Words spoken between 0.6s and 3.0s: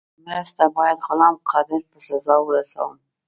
باید غلام قادر په سزا ورسوم.